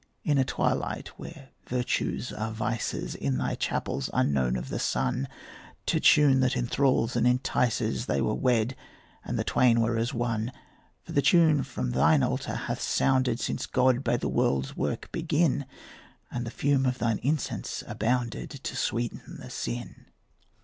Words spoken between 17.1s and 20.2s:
incense abounded, To sweeten the sin.